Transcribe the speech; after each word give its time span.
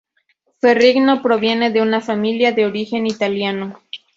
Ferrigno 0.59 1.21
proviene 1.21 1.69
de 1.69 1.79
una 1.79 2.01
familia 2.01 2.51
de 2.53 2.65
origen 2.65 3.05
italiano. 3.05 3.79